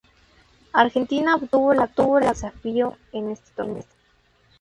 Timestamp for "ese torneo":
3.29-3.85